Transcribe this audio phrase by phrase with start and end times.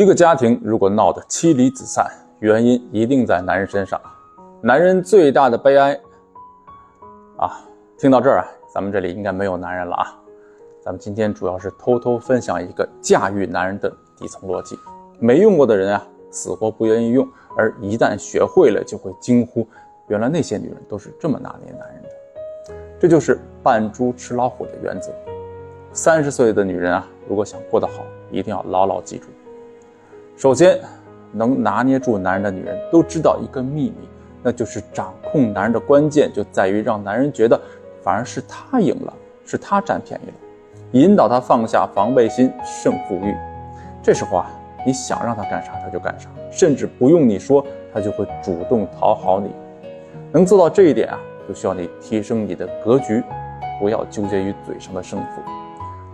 [0.00, 4.00] 一个家庭如果闹得妻离子散，原因一定在男人身上。
[4.62, 5.92] 男人最大的悲哀
[7.36, 7.60] 啊！
[7.98, 10.18] 听到这儿啊，咱们这里应该没有男人了啊。
[10.80, 14.74] 咱们今天主要是偷偷分享一个驾驭男人的底层逻辑。
[15.18, 17.22] 没用过的人啊，死活不愿意用；
[17.54, 19.68] 而一旦学会了，就会惊呼：
[20.08, 22.08] 原来那些女人都是这么拿捏男人的。
[22.98, 25.12] 这就是扮猪吃老虎的原则。
[25.92, 29.26] 三十岁的女人啊，如果想过得好，一定要牢牢记住。
[30.40, 30.80] 首先，
[31.32, 34.08] 能拿捏住男人的女人都知道一个秘密，
[34.42, 37.60] 那就是掌控男人的关键就在于让男人觉得
[38.02, 39.12] 反而是他赢了，
[39.44, 40.34] 是他占便宜了，
[40.92, 43.36] 引导他放下防备心、胜负欲。
[44.02, 44.50] 这时候啊，
[44.86, 47.62] 你想让他干啥他就干啥，甚至不用你说，
[47.92, 49.50] 他就会主动讨好你。
[50.32, 53.22] 能做到这一点啊，就需要你提升你的格局，
[53.78, 55.42] 不要纠结于嘴上的胜负。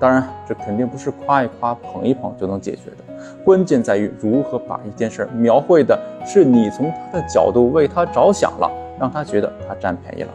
[0.00, 3.05] 当然，这肯定不是夸一夸、捧一捧就能解决的。
[3.44, 10.30] 关键在于如何把一件事描绘的是你从他的角度为他着想了，让他觉得他占便宜了。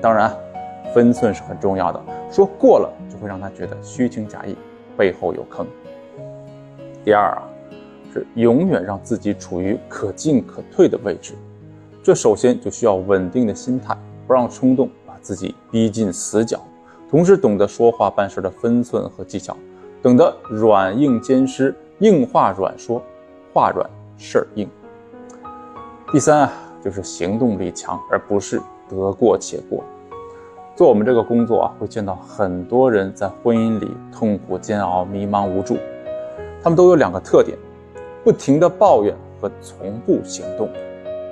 [0.00, 0.32] 当然，
[0.94, 2.00] 分寸是很重要的，
[2.30, 4.54] 说过了就会让他觉得虚情假意，
[4.96, 5.66] 背后有坑。
[7.04, 7.42] 第二啊，
[8.12, 11.34] 是永远让自己处于可进可退的位置。
[12.02, 16.60] 这首先就需要稳定的心态，不让冲动把自己逼进死角。
[17.10, 19.56] 同时懂得说话办事的分寸和技巧，
[20.02, 23.02] 懂得软硬兼施，硬话软说，
[23.50, 23.88] 话软
[24.18, 24.68] 事儿硬。
[26.12, 26.52] 第三啊，
[26.84, 28.60] 就是行动力强，而不是
[28.90, 29.82] 得过且过。
[30.76, 35.78] 做我们这个工作啊，会见到很多人在婚姻里痛苦煎熬、迷茫无助，
[36.62, 37.56] 他们都有两个特点：
[38.22, 40.68] 不停的抱怨和从不行动，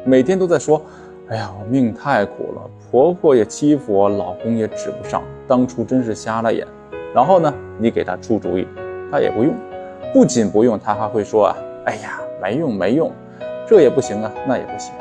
[0.06, 0.80] 每天都在说。
[1.28, 6.66] 哎呀，我命太苦了，婆婆也欺负我，老公也指不上，当初真是瞎了眼。
[7.14, 8.66] 然后呢，你给他出主意，
[9.10, 9.54] 他也不用，
[10.12, 13.10] 不仅不用，他还会说啊，哎呀，没用没用，
[13.66, 14.92] 这也不行啊，那也不行，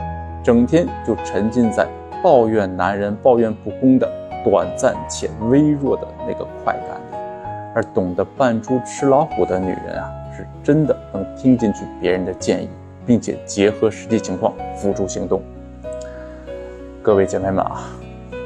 [0.42, 1.86] 整天就沉浸在
[2.24, 4.10] 抱怨男人、抱怨不公的
[4.46, 7.18] 短暂且微弱的那个快感里。
[7.76, 12.70] 而懂得扮猪吃老虎的女人啊，是真的能听进去别人的建议，
[13.06, 15.42] 并且结合实际情况付诸行动。
[17.02, 17.90] 各位姐妹们啊，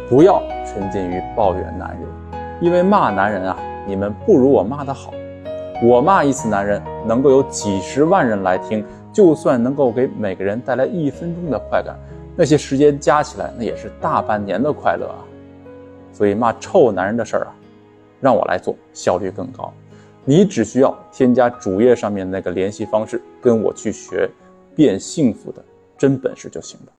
[0.10, 3.56] 不要沉浸于抱怨男人，因为骂男人啊，
[3.86, 5.14] 你们不如我骂的好。
[5.88, 11.96] 我骂一次男人，能够有几十万人来听，就算能够给每个人带来一分钟的快感，
[12.36, 15.22] 那些时间加起来，那也是大半年的快乐啊。
[16.12, 17.54] 所以骂臭男人的事儿啊，
[18.20, 19.72] 让我来做，效率更高。
[20.24, 24.28] 你只需要添加主页上面那个联系方式，跟我去学
[24.76, 25.64] 变幸福的
[26.00, 26.92] 真本事就行了。